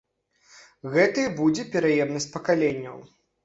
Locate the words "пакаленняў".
2.35-2.97